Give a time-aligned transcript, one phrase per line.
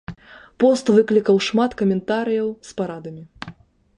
[0.63, 3.23] Пост выклікаў шмат каментарыяў з парадамі.